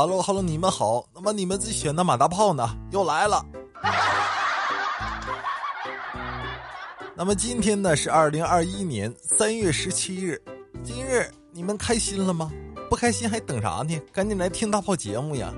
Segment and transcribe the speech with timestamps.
[0.00, 1.04] Hello Hello，你们好。
[1.12, 2.70] 那么你们最喜欢的马大炮呢？
[2.92, 3.44] 又来了。
[7.16, 10.40] 那么今天呢是二零二一年三月十七日，
[10.84, 12.48] 今日你们开心了吗？
[12.88, 14.00] 不开心还等啥呢？
[14.12, 15.52] 赶紧来听大炮节目呀！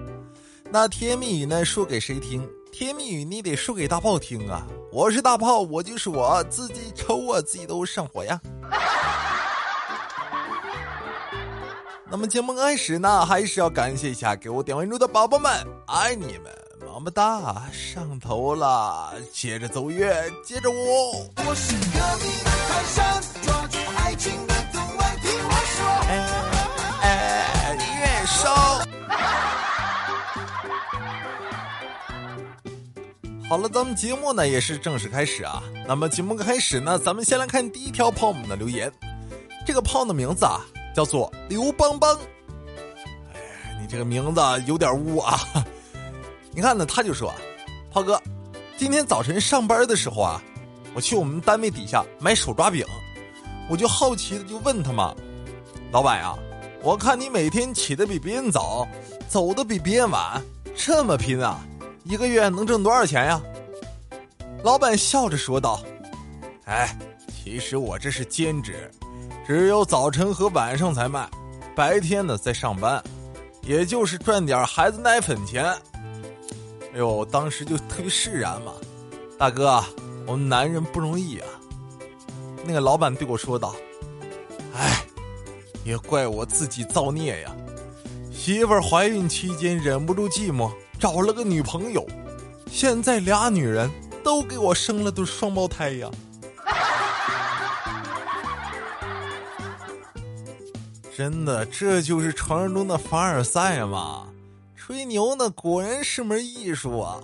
[0.71, 2.49] 那甜蜜语呢说给谁听？
[2.73, 4.67] 甜蜜语你得说给大炮听啊！
[4.91, 8.41] 我是大炮，我就是我自己抽啊，自己都上火呀。
[12.11, 15.49] 那么节目开始呢，还是要感谢一下给我点关注的宝宝们，
[15.87, 17.63] 爱你们，么么哒！
[17.73, 20.75] 上头了，接着奏乐，接着舞。
[21.37, 25.87] 我是隔壁的泰山，抓住爱情的痛，爱听我说。
[33.49, 35.63] 好了，咱们节目呢也是正式开始啊。
[35.87, 38.93] 那么节目开始呢，咱们先来看第一条炮们的留言。
[39.65, 40.61] 这个炮的名字啊。
[40.95, 42.19] 叫做刘邦邦，
[43.33, 45.39] 哎，你这个名字有点污啊！
[46.53, 47.33] 你看呢，他就说
[47.93, 48.21] ：“炮哥，
[48.77, 50.43] 今天早晨上班的时候啊，
[50.95, 52.85] 我去我们单位底下买手抓饼，
[53.69, 55.15] 我就好奇的就问他嘛，
[55.93, 56.37] 老板呀，
[56.83, 58.87] 我看你每天起的比别人早，
[59.29, 60.43] 走的比别人晚，
[60.75, 61.65] 这么拼啊，
[62.03, 63.41] 一个月能挣多少钱呀？”
[64.65, 65.81] 老板笑着说道
[66.67, 66.99] ：“哎，
[67.33, 68.91] 其实我这是兼职。”
[69.47, 71.29] 只有早晨和晚上才卖，
[71.75, 73.03] 白天呢在上班，
[73.63, 75.65] 也就是赚点孩子奶粉钱。
[76.93, 78.73] 哎呦，当时就特别释然嘛，
[79.39, 79.83] 大哥，
[80.27, 81.47] 我们男人不容易啊。
[82.65, 83.75] 那个老板对我说道
[84.77, 85.05] ：“哎，
[85.85, 87.57] 也怪我自己造孽呀，
[88.33, 92.07] 媳妇儿怀孕期间忍不住寂寞，找了个女朋友，
[92.71, 93.91] 现在俩女人
[94.23, 96.09] 都给我生了对双胞胎呀。”
[101.21, 104.27] 真的，这就是传说中的凡尔赛吗？
[104.75, 107.21] 吹牛呢，果然是门艺术啊！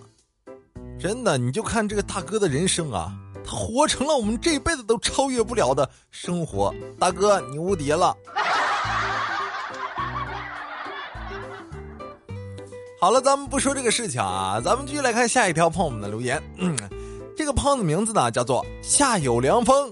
[1.00, 3.10] 真的，你就看这个大哥的人生啊，
[3.42, 6.74] 他活成了我们这辈子都超越不了的生活。
[7.00, 8.14] 大哥，你无敌了！
[13.00, 16.38] 好了，咱们不说这个事情啊，咱们继续来看下一条朋友们的留言。
[16.58, 16.76] 嗯，
[17.34, 19.90] 这个朋友的名字呢叫做夏有凉风。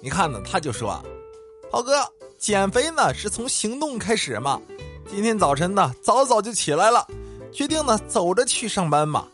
[0.00, 1.04] 你看呢，他就说
[1.70, 2.02] ：“炮哥。”
[2.40, 4.58] 减肥呢是从行动开始嘛，
[5.10, 7.06] 今天早晨呢早早就起来了，
[7.52, 9.26] 决定呢走着去上班嘛，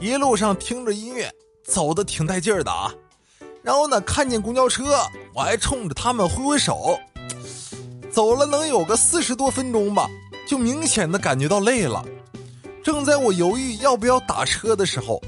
[0.00, 1.30] 一路上听着音乐，
[1.62, 2.90] 走的挺带劲儿的啊。
[3.62, 4.96] 然后呢看见公交车，
[5.34, 6.98] 我还冲着他们挥挥手。
[8.10, 10.08] 走了能有个四十多分钟吧，
[10.48, 12.02] 就明显的感觉到累了。
[12.82, 15.20] 正在我犹豫要不要打车的时候，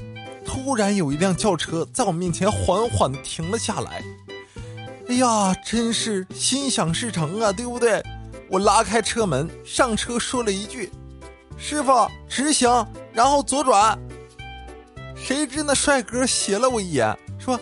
[0.43, 4.03] 突然有一辆轿车在我面前缓缓的停了下来。
[5.09, 8.03] 哎呀，真是心想事成啊，对不对？
[8.49, 10.91] 我拉开车门，上车说了一句
[11.57, 13.97] ：“师傅，直行，然后左转。”
[15.15, 17.59] 谁知那帅哥斜了我一眼，说：“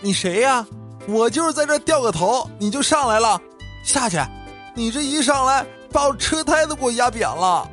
[0.00, 0.66] 你谁呀？
[1.06, 3.40] 我就是在这掉个头，你就上来了，
[3.84, 4.18] 下去。
[4.74, 7.68] 你这一上来，把我车胎都给我压扁了。”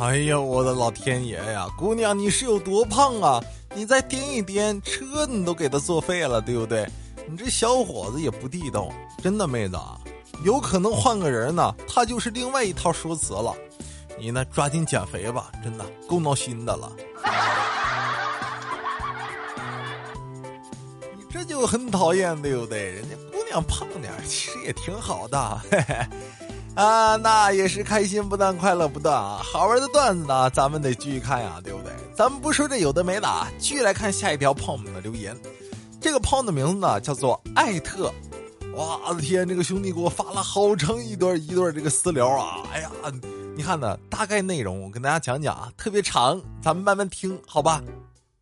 [0.00, 3.40] 哎呀，我的老天爷呀，姑娘，你是有多胖啊？
[3.74, 6.88] 你再颠一颠，车你都给他作废了，对不对？
[7.28, 8.88] 你这小伙子也不地道，
[9.22, 9.98] 真的妹子啊，
[10.44, 13.52] 有可能换个人呢，他就是另外一套说辞了。
[14.16, 16.92] 你呢，抓紧减肥吧，真的够闹心的了。
[21.16, 22.92] 你这就很讨厌，对不对？
[22.92, 25.60] 人家姑娘胖点其实也挺好的。
[25.68, 25.96] 嘿嘿。
[26.76, 29.40] 啊，那也是开心不断，快乐不断啊！
[29.42, 31.92] 好玩的段子呢，咱们得继续看呀，对不对？
[32.16, 35.36] 咱们不说这有的没的啊，继续来看下一条胖们的留言。
[36.00, 38.12] 这个胖的名字呢叫做艾特，
[38.72, 42.62] 我的天，这个兄弟给我发了好长一段一段这个私聊啊！
[42.72, 42.90] 哎呀，
[43.56, 47.82] 你看呢，大概内容我跟大家讲讲啊，特别长，咱们慢慢听，好吧？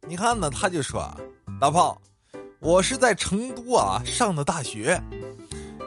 [0.07, 1.11] 你看呢，他就说，
[1.59, 1.97] 大胖，
[2.61, 5.03] 我是在成都啊上的大学。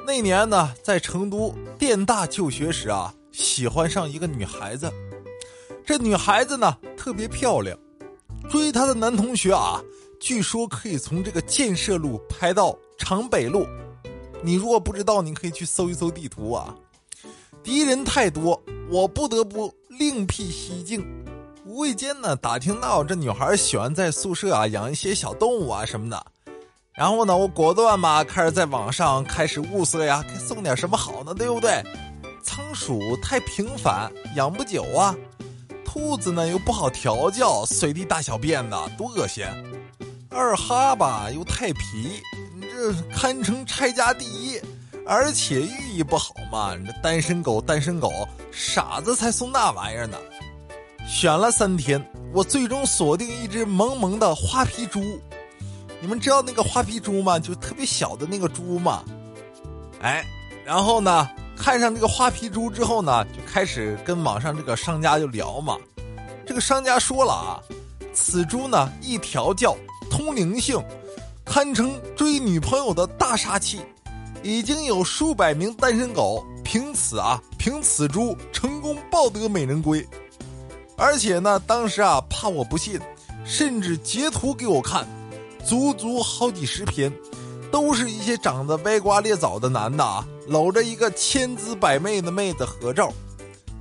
[0.07, 4.91] 那年呢，在成都电大就学时啊，喜欢上一个女孩子。
[5.85, 7.77] 这女孩子呢特别漂亮，
[8.49, 9.79] 追她的男同学啊，
[10.19, 13.67] 据说可以从这个建设路排到长北路。
[14.41, 16.73] 你如果不知道，你可以去搜一搜地图啊。
[17.61, 18.59] 敌人太多，
[18.89, 21.05] 我不得不另辟蹊径。
[21.63, 26.25] 无意间呢，打听到这女孩喜欢在宿舍啊养一些小动物啊什么的。
[26.91, 31.35] 然后呢，我果断嘛，开始在网上开始物色呀，该送点什么好呢？
[31.35, 31.83] 对不对？
[32.41, 35.15] 仓鼠太平凡，养不久啊。
[35.95, 39.45] 兔子呢又不好调教，随地大小便的，多恶心。
[40.29, 42.21] 二哈吧又太皮，
[42.53, 44.59] 你这堪称拆家第一。
[45.07, 46.75] 而且寓意不好嘛。
[46.85, 48.11] 这单身狗，单身狗，
[48.51, 50.17] 傻子才送那玩意儿呢。
[51.07, 54.99] 选了三天，我最终锁定一只萌萌的花皮猪。
[56.01, 57.39] 你们知道那个花皮猪吗？
[57.39, 59.01] 就特别小的那个猪嘛。
[60.01, 60.25] 哎，
[60.65, 65.77] 然后呢，看上这个花皮猪之后呢，就开始跟网上这个商家就聊嘛。
[66.45, 67.59] 这个商家说了啊，
[68.13, 69.75] 此猪呢一调教
[70.09, 70.79] 通灵性，
[71.43, 73.79] 堪称追女朋友的大杀器，
[74.43, 80.05] 已经有数百名单身狗凭此啊凭此猪成功抱得美人归。
[80.97, 82.99] 而且呢，当时啊，怕我不信，
[83.43, 85.05] 甚至截图给我看，
[85.65, 87.11] 足足好几十篇，
[87.71, 93.11] 都是一些长得歪瓜裂枣的男的啊，搂着一个千姿百媚的妹子合照，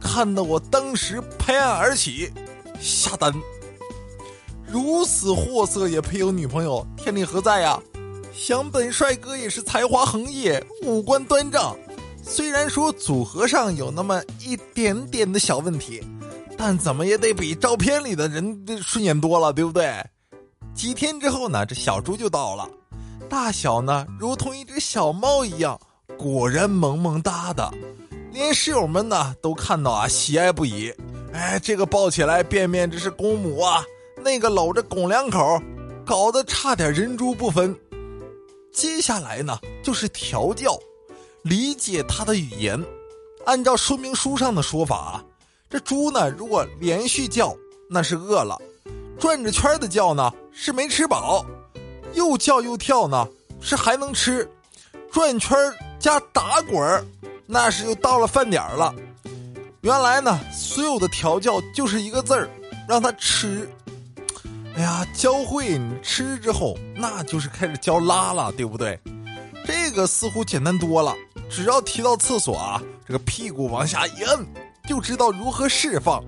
[0.01, 2.31] 看得我当时拍案而起，
[2.81, 3.33] 下单。
[4.67, 7.81] 如此货色也配有女朋友，天理何在呀？
[8.33, 10.51] 想本帅哥也是才华横溢，
[10.83, 11.77] 五官端正，
[12.23, 16.03] 虽然说组合上有那么一点点的小问题。
[16.57, 19.93] 但怎么也得比照片里的人顺眼多了，对不对？
[20.73, 22.71] 几天之后呢，这小猪就到了，
[23.29, 25.79] 大小呢如同一只小猫一样，
[26.19, 27.73] 果然萌萌哒的，
[28.33, 30.93] 连室友们呢都看到啊，喜爱不已。
[31.33, 33.85] 哎，这个抱起来便便这是公母啊，
[34.23, 35.61] 那个搂着拱两口，
[36.05, 37.75] 搞得差点人猪不分。
[38.73, 40.79] 接下来呢，就是调教，
[41.43, 42.83] 理解它的语言，
[43.45, 45.25] 按照说明书上的说法啊。
[45.69, 47.57] 这猪呢，如果连续叫，
[47.91, 48.57] 那是饿了；
[49.19, 51.45] 转着圈的叫呢，是没吃饱；
[52.15, 53.27] 又叫又跳呢，
[53.61, 54.47] 是还能吃；
[55.11, 55.57] 转圈
[56.05, 57.03] 加打滚
[57.47, 58.95] 那是又到了饭点了。
[59.81, 62.47] 原来呢，所有的调教就是一个字儿，
[62.87, 63.67] 让他吃。
[64.77, 69.01] 哎呀，教会你吃之后，那就是开始教拉了，对不对？
[69.65, 71.15] 这个似乎简单多了，
[71.49, 74.47] 只要提到厕所啊，这个屁股往下一摁。
[74.87, 76.23] 就知道如何释放，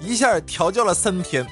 [0.00, 1.46] 一下调教了三天，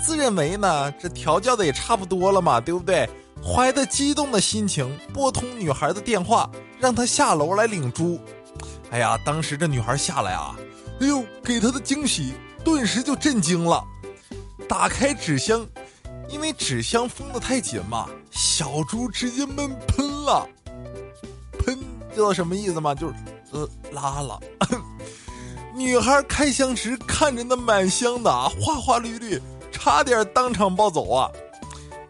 [0.00, 3.06] 自认为呢这调教的也差不多了嘛，对不对？
[3.44, 8.20] 怀着激动的心情拨通女孩的电话，让她下楼来领猪。
[8.90, 10.56] 哎呀，当时这女孩下来啊，
[11.00, 13.82] 哎呦，给她的惊喜顿时就震惊了。
[14.68, 15.66] 打开纸箱，
[16.28, 20.46] 因为纸箱封的太紧嘛，小猪直接闷喷了。
[21.58, 21.78] 喷
[22.14, 22.94] 知道什么意思吗？
[22.94, 23.14] 就是
[23.52, 24.38] 呃拉了。
[25.74, 31.30] 女孩开箱时看着那满箱的啊，花花绿绿，差点当场暴走啊！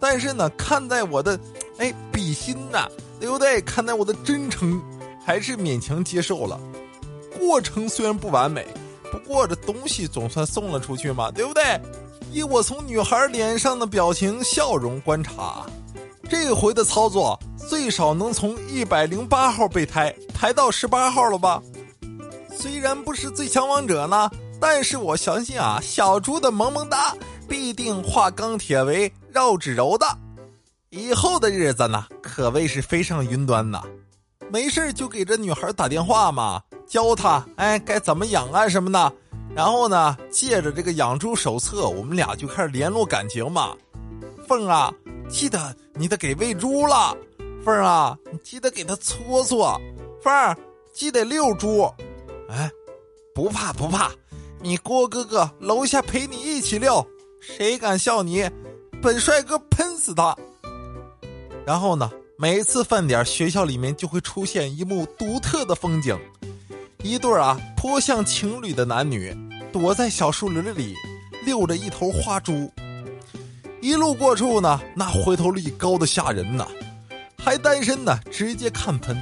[0.01, 1.39] 但是呢，看在我的，
[1.79, 2.89] 哎，比心呐，
[3.21, 3.61] 对不对？
[3.63, 4.81] 看在我的真诚，
[5.25, 6.59] 还是勉强接受了。
[7.39, 8.67] 过程虽然不完美，
[9.11, 11.81] 不过这东西总算送了出去嘛，对不对？
[12.33, 15.65] 以我从女孩脸上的表情笑容观察，
[16.29, 21.63] 这回的操作最少能从一百零八号备胎排到十八号了吧？
[22.55, 24.31] 虽然不是最强王者呢，
[24.61, 27.15] 但是我相信啊，小猪的萌萌哒
[27.49, 30.05] 必定化钢铁为绕指柔的。
[30.91, 33.81] 以后的日子呢，可谓是飞上云端呐。
[34.51, 39.13] 没事就给这女孩打电话嘛，教她哎该怎么养啊什么的。
[39.55, 43.77] 然后呢，借着这个养猪手册，我们俩就开始联络感情嘛。
[44.49, 44.93] 凤儿啊，
[45.29, 47.17] 记得你得给喂猪了。
[47.65, 49.81] 凤儿啊，你记得给它搓搓。
[50.21, 50.57] 凤儿，
[50.93, 51.89] 记得遛猪。
[52.49, 52.69] 哎，
[53.33, 54.11] 不怕不怕，
[54.59, 57.07] 你郭哥哥楼下陪你一起遛，
[57.41, 58.51] 谁敢笑你，
[59.01, 60.37] 本帅哥喷死他。
[61.65, 66.19] 然后呢，每次饭点，学校里面就会出现一幕独特的风景，
[67.03, 69.37] 一对啊颇像情侣的男女，
[69.73, 70.95] 躲在小树林里
[71.45, 72.73] 遛着一头花猪，
[73.81, 76.67] 一路过处呢，那回头率高的吓人呐，
[77.37, 79.17] 还单身呢，直接看喷，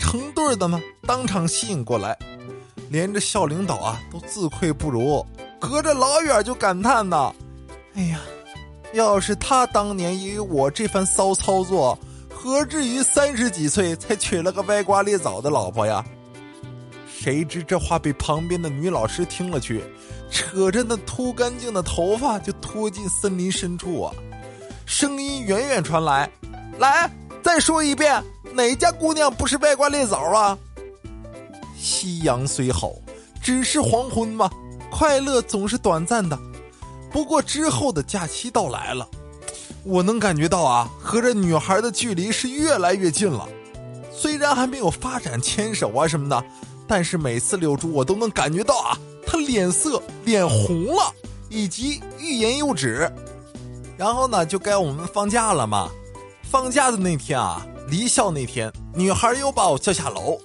[0.00, 2.16] 成对的呢，当场吸引过来。
[2.90, 5.22] 连着校领导啊都自愧不如，
[5.60, 7.30] 隔着老远就感叹呐
[7.94, 8.18] ：“哎呀，
[8.92, 11.98] 要是他当年也有我这番骚操作，
[12.32, 16.04] 何至于三十几岁才娶了个歪瓜裂枣的老婆呀？”
[17.20, 19.82] 谁知这话被旁边的女老师听了去，
[20.30, 24.14] 扯着那秃干净的头发就拖进森林深处啊！
[24.86, 26.30] 声音远远传来
[26.78, 27.10] ：“来，
[27.42, 30.56] 再说一遍，哪家姑娘不是歪瓜裂枣啊？”
[31.76, 32.92] 夕阳虽好，
[33.42, 34.48] 只是黄昏嘛。
[34.90, 36.38] 快乐总是短暂的。
[37.10, 39.08] 不过之后的假期到来了，
[39.82, 43.48] 我能感觉到啊，和这女孩的距离是越来越近了。
[44.12, 46.44] 虽然还没有发展牵手啊什么的，
[46.86, 51.12] 但是每次遛猪我都能感觉到啊，她脸色脸红了，
[51.48, 53.10] 以及欲言又止。
[53.96, 55.90] 然后呢，就该我们放假了嘛。
[56.50, 60.40] 放假的那天啊，离校那天，女孩又把我叫下楼，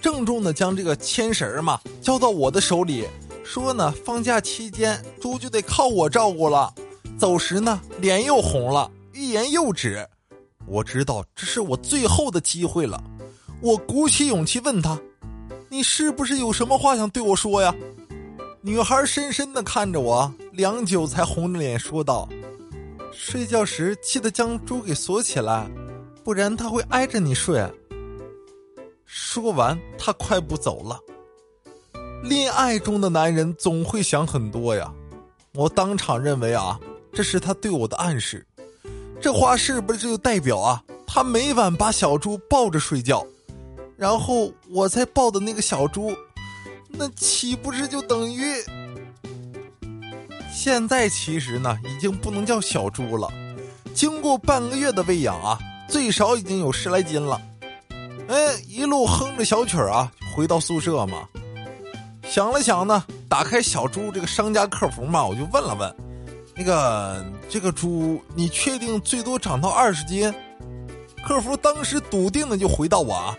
[0.00, 3.06] 郑重的将这个牵绳嘛交到我的手里，
[3.46, 6.74] 说呢，放假期间猪就得靠我照顾了。
[7.16, 10.04] 走时呢，脸又红了，欲言又止。
[10.66, 13.00] 我知道这是我最后的机会了，
[13.62, 15.00] 我鼓起勇气问他
[15.70, 17.72] ：“你是不是有什么话想对我说呀？”
[18.60, 22.28] 女孩深深的看着我，良久才红着脸说道
[23.14, 25.70] ：“睡觉时记得将猪给锁起来。”
[26.24, 27.64] 不然它会挨着你睡。
[29.04, 30.98] 说完，他快步走了。
[32.22, 34.92] 恋爱中的男人总会想很多呀，
[35.54, 36.78] 我当场认为啊，
[37.12, 38.46] 这是他对我的暗示。
[39.20, 43.26] 这话是不是就代表啊，他每晚把小猪抱着睡觉，
[43.96, 46.14] 然后我在抱的那个小猪，
[46.88, 48.44] 那岂不是就等于？
[50.52, 53.32] 现在其实呢，已经不能叫小猪了，
[53.94, 55.58] 经过半个月的喂养啊。
[55.88, 57.40] 最少已经有十来斤了，
[58.26, 61.28] 哎，一路哼着小曲儿啊，回到宿舍嘛。
[62.28, 65.96] 想了想呢，打开小猪这个商家客服嘛，我就问了问，
[66.54, 70.32] 那个这个猪，你确定最多长到二十斤？
[71.24, 73.34] 客服当时笃定的就回到我：“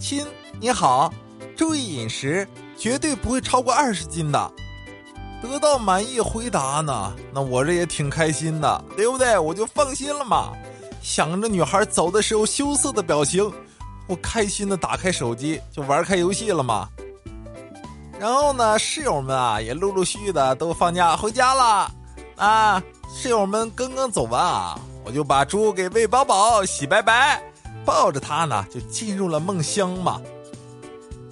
[0.00, 0.26] 亲，
[0.60, 1.12] 你好，
[1.54, 2.46] 注意饮食，
[2.76, 4.52] 绝对不会超过二十斤的。”
[5.42, 9.38] 得到满意回答呢，那我这也挺开心的，对不对？
[9.38, 10.52] 我就放心了嘛。
[11.00, 13.52] 想着女孩走的时候羞涩的表情，
[14.08, 16.88] 我开心的打开手机就玩开游戏了嘛。
[18.18, 21.90] 然后呢，室友们啊也陆陆续续的都放假回家了
[22.36, 22.82] 啊。
[23.14, 27.40] 室友们刚刚走完啊，我就把猪给喂饱饱、洗白白，
[27.84, 30.20] 抱着它呢就进入了梦乡嘛。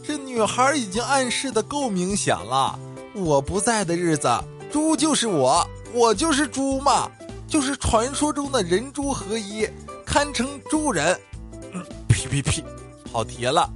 [0.07, 2.79] 这女孩已经暗示的够明显了，
[3.15, 4.29] 我不在的日子，
[4.71, 7.11] 猪就是我，我就是猪嘛。
[7.47, 9.69] 就是传说中的人猪合一，
[10.05, 11.17] 堪称猪人。
[12.09, 12.65] 呸 呸呸，
[13.13, 13.71] 跑题了。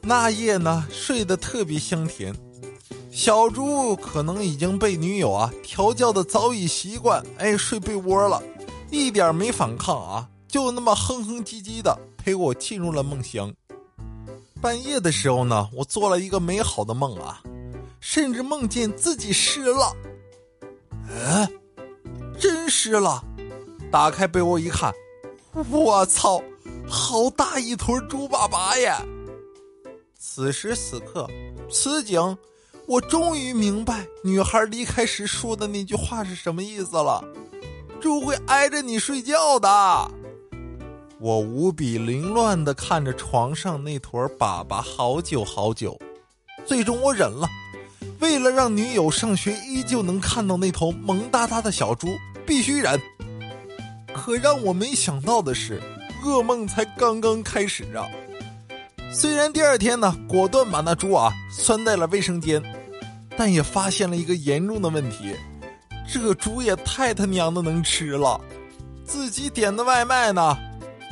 [0.00, 2.34] 那夜呢，睡得特别香甜。
[3.10, 8.42] 小猪可能已经被女友啊调教的早已习惯，哎，睡被窝了，
[8.90, 13.52] 一点没反抗啊，就那么哼哼唧唧的陪我进入了梦乡。
[14.60, 17.42] 半夜的时候呢，我做了一个美好的梦啊，
[18.00, 19.92] 甚至梦见自己湿了。
[21.08, 21.48] 嗯。
[22.38, 23.20] 真湿了，
[23.90, 24.94] 打开被窝一看，
[25.72, 26.40] 我操，
[26.86, 29.02] 好大一坨猪粑粑呀！
[30.38, 31.28] 此时此刻，
[31.68, 32.38] 此景，
[32.86, 37.24] 我终于明白女孩离开时说的那句话是什么意思了。
[38.00, 39.68] 猪会挨着你睡觉的。
[41.18, 45.98] 我无比凌乱的看着床上那坨粑粑，好久好久，
[46.64, 47.48] 最终我忍了。
[48.20, 52.06] 为了让女友上学依旧能看到那头萌哒哒的小猪，
[52.46, 52.96] 必须忍。
[54.14, 55.82] 可让我没想到的是，
[56.24, 58.06] 噩梦才刚刚开始啊！
[59.10, 62.62] 虽然第二天呢，果断把那猪啊拴在了卫生间，
[63.36, 65.34] 但也发现了一个严重的问题：
[66.06, 68.38] 这个猪也太他娘的能吃了！
[69.04, 70.56] 自己点的外卖呢，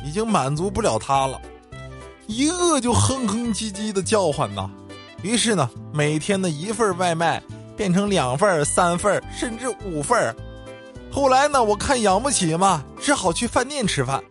[0.05, 1.41] 已经满足不了它了，
[2.27, 4.69] 一饿就哼哼唧唧的叫唤呐。
[5.23, 7.41] 于是呢，每天的一份外卖
[7.75, 10.35] 变成两份、三份，甚至五份。
[11.11, 14.23] 后来呢，我看养不起嘛，只好去饭店吃饭。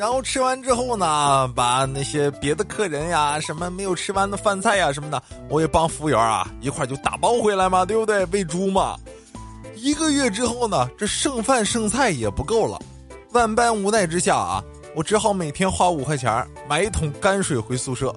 [0.00, 8.24] 然后吃完之后呢，把那些别的客人呀、什么没有吃完的饭菜呀什么的，我也帮服务员啊一块就打包回来嘛，对不对？
[8.32, 8.96] 喂猪嘛。
[9.74, 12.80] 一个月之后呢，这剩饭剩菜也不够了，
[13.32, 14.64] 万般无奈之下啊，
[14.94, 18.10] 我只好每天花五块钱买一桶泔水回宿舍。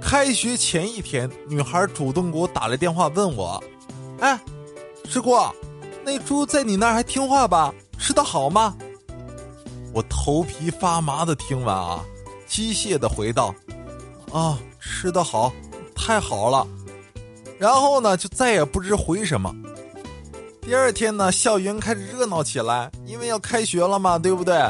[0.00, 3.60] 开学前一天，女孩主动给我打来电话，问我
[4.22, 4.38] ：“哎，
[5.08, 5.36] 师姑，
[6.04, 7.74] 那猪在你那儿还听话吧？
[7.98, 8.76] 吃的好吗？”
[9.92, 12.04] 我头皮发麻的听完啊，
[12.46, 13.54] 机械的回道
[14.32, 15.52] ：“啊，吃的好，
[15.94, 16.66] 太好了。”
[17.58, 19.54] 然后呢，就再也不知回什么。
[20.62, 24.62] 第二天呢，校园开始热闹起来，因为要开学了嘛，对不对？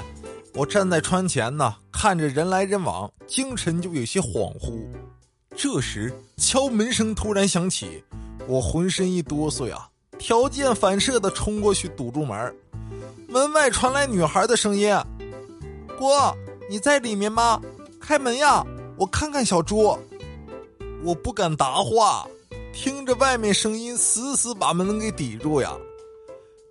[0.55, 4.83] 我站在窗前呢，看着人来人往，精神就有些恍惚。
[5.55, 8.03] 这时，敲门声突然响起，
[8.49, 9.87] 我浑身一哆嗦呀，
[10.19, 12.55] 条件反射的冲过去堵住门。
[13.31, 14.93] 门外传来女孩的声音
[15.97, 16.35] ：“哥，
[16.69, 17.61] 你在里面吗？
[18.01, 19.97] 开门呀，我看看小猪。”
[21.05, 22.27] 我不敢答话，
[22.73, 25.77] 听着外面声音，死死把门给抵住呀。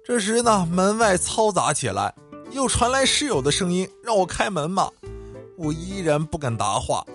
[0.04, 2.13] 这时呢，门外嘈杂起来，
[2.51, 4.92] 又传来室友的声音：“让我开门嘛。”
[5.56, 7.06] 我依然不敢答话。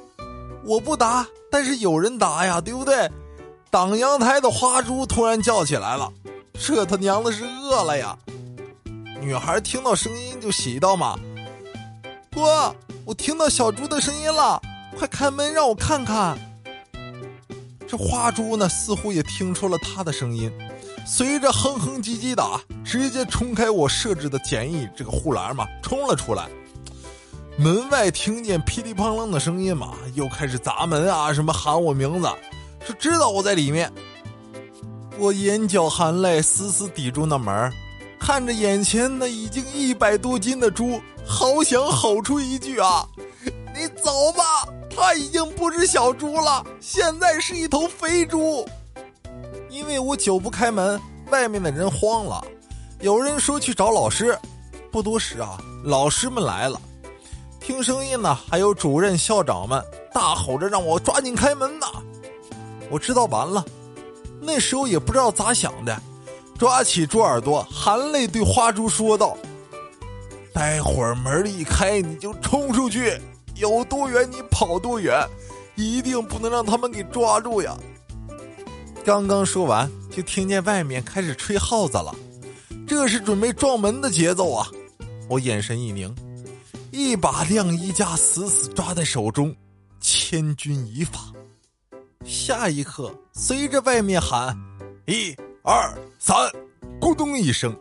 [0.64, 3.10] 我不答，但是有人答呀，对不对？
[3.70, 6.10] 挡阳台的花猪突然叫起来了，
[6.54, 8.16] 这他娘的是饿了呀！
[9.24, 11.18] 女孩听到声音就喜道嘛
[12.30, 12.76] ：“哥，
[13.06, 14.60] 我听到小猪的声音了，
[14.98, 16.38] 快开门让我看看。
[17.88, 20.52] 这花猪呢，似乎也听出了他的声音，
[21.06, 22.44] 随着哼哼唧唧的，
[22.84, 26.46] 直接冲开我设置的简易这个护栏嘛，冲了出来。
[27.56, 32.28] 门外听见噼里啪啦的声音嘛，又开始砸门啊，什么喊我名字，
[32.86, 33.90] 是知道我在里面。
[35.16, 37.72] 我眼角含泪，死死抵住那门
[38.24, 43.06] 看着眼前那已经一百多斤的猪，好想吼出一句啊
[43.76, 44.66] ：“你走吧，
[44.96, 48.66] 它已经不是小猪了，现在是一头肥猪。”
[49.68, 50.98] 因为我久不开门，
[51.30, 52.42] 外面的人慌了，
[53.00, 54.38] 有人说去找老师。
[54.90, 56.80] 不多时啊，老师们来了。
[57.60, 61.88] 听声音呢，还有主任、校长们大吼着让我抓紧开门呐！
[62.88, 63.62] 我知道完了，
[64.40, 66.00] 那时候也不知道咋想的，
[66.58, 69.36] 抓起猪耳朵，含泪对花猪说道
[70.54, 73.20] ：“待会儿门一开，你就冲出去，
[73.56, 75.26] 有多远你跑多远，
[75.74, 77.76] 一定不能让他们给抓住呀！”
[79.04, 82.14] 刚刚说完，就听见外面开始吹号子了，
[82.86, 84.66] 这是准备撞门的节奏啊！
[85.28, 86.14] 我眼神一凝。
[86.90, 89.52] 一把晾衣架死死抓在手中，
[90.00, 91.18] 千钧一发。
[92.24, 94.56] 下一刻，随着外面喊
[95.06, 95.34] “一
[95.66, 96.36] 二三”，
[97.00, 97.74] 咕咚一声，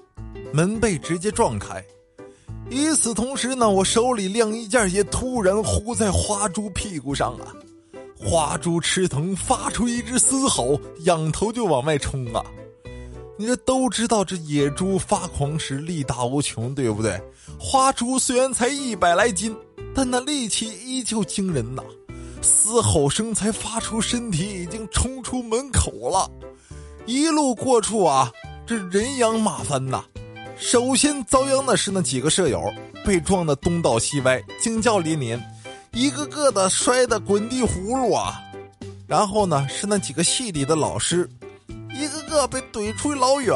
[0.54, 1.84] 门被直接撞开。
[2.70, 7.52] 与此同时呢，我手里晾衣架也突然糊在花猪屁股上啊！
[8.18, 12.42] 花猪吃疼，发出一只嘶吼，仰头就往外冲啊！
[13.38, 17.22] 你这都知道，这野猪发狂时力大无穷，对不对？
[17.60, 19.54] 花猪虽然才一百来斤，
[19.94, 21.84] 但那力气依旧惊人呐！
[22.42, 26.32] 嘶吼声才发出，身体已经冲出门口了。
[27.06, 28.32] 一路过处啊，
[28.66, 30.04] 这人仰马翻呐。
[30.58, 32.74] 首先遭殃的是那几个舍友，
[33.06, 35.42] 被撞得东倒西歪，惊叫连连，
[35.92, 38.42] 一个个的摔得滚地葫芦啊。
[39.06, 41.30] 然后呢，是那几个系里的老师。
[41.94, 43.56] 一个个被怼出老远，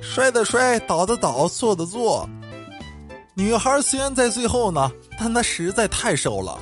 [0.00, 2.28] 摔的摔，倒的倒，坐的坐。
[3.34, 6.58] 女孩虽然在最后呢，但她实在太瘦了，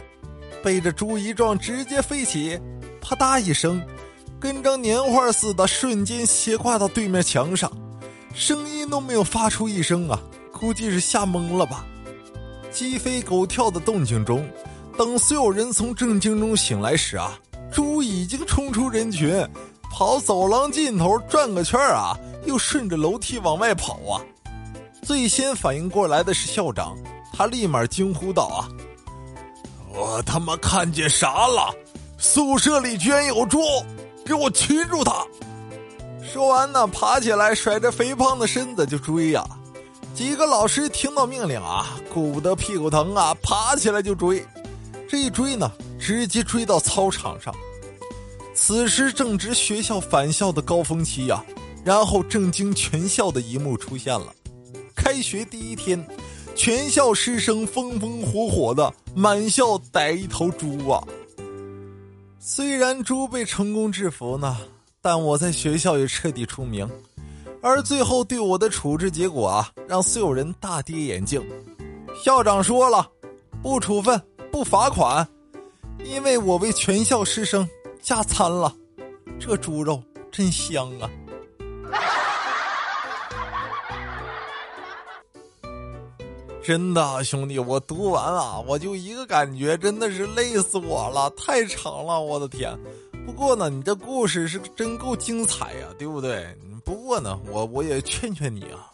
[0.65, 2.59] 被这猪一撞，直接飞起，
[3.01, 3.81] 啪嗒一声，
[4.43, 7.71] 跟张年画似的，瞬间斜挂到对面墙上，
[8.35, 11.87] 声音都没有发出一声啊，估计是吓懵了吧。
[12.73, 14.45] 鸡飞狗跳的动静中，
[14.99, 17.39] 等所有人从震惊中醒来时啊，
[17.71, 19.33] 猪已经冲出人群。
[19.89, 24.19] 跑走廊尽头转个圈啊，又顺着楼梯往外跑啊！
[25.03, 26.97] 最先反应过来的是校长，
[27.33, 28.69] 他立马惊呼道：“啊，
[29.95, 31.73] 我他妈看见啥了？
[32.19, 33.61] 宿舍里居然有猪！
[34.25, 35.25] 给我擒住他！”
[36.23, 39.45] 说完呢，爬起来甩着肥胖的身子就追呀。
[40.15, 44.45] 几个老师听到命令啊，顾不得屁股疼啊，爬起来就追。
[45.09, 47.55] 这一追呢，直接追到操场上。
[48.55, 51.45] 此时正值学校返校的高峰期呀，
[51.85, 54.33] 然后震惊全校的一幕出现了。
[54.95, 56.07] 开学第一天，
[56.55, 61.03] 全校师生风风火火的满校逮一头猪啊。
[62.45, 64.57] 虽然猪被成功制服呢，
[65.01, 66.91] 但我在学校也彻底出名。
[67.63, 71.41] 而最后对我的处置结果啊，让所有人大跌眼镜。
[72.21, 73.09] 校长说了，
[73.63, 75.27] 不处分，不罚款，
[76.05, 77.67] 因为我为全校师生。
[78.01, 78.75] 加餐了，
[79.39, 80.03] 这猪肉
[80.33, 81.09] 真香啊！
[86.65, 92.79] 真的，兄弟，我读完啊，我就一个感觉，真的是累死我了，太长了，我的天！
[93.27, 96.47] 不过呢，你这故事是真够精彩呀，对不对？
[96.85, 98.91] 不过呢，我我也劝劝你啊，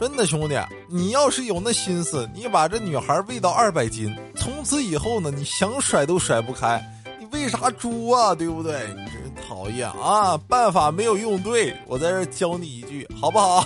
[0.00, 0.58] 真的兄弟，
[0.88, 6.84] 你要是有那心思，你把这女孩喂到二百斤，从此以后呢，你想甩都甩不开。
[7.20, 8.34] 你喂啥猪啊？
[8.34, 8.88] 对不对？
[8.88, 10.36] 你真讨厌啊！
[10.48, 13.64] 办法没有用对，我在这教你一句，好不好？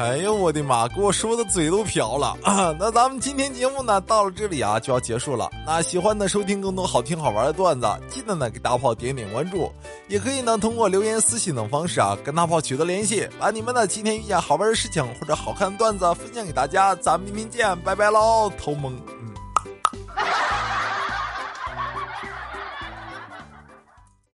[0.00, 0.88] 哎呦我的妈！
[0.88, 2.74] 给我说的嘴都瓢了啊！
[2.80, 5.50] 那咱们今天节目呢，到了这里啊，就要结束了。
[5.66, 9.70] 那喜欢的收听更多好听好玩的段子，记得呢给大炮点点关注，
[10.08, 16.94] 也可以呢通过留言、私信等方式啊，跟大炮取得联系，把你们的今天遇见好玩的事情或者好看的段子分享给大家。
[16.94, 18.98] 咱们明天见，拜拜喽，头萌。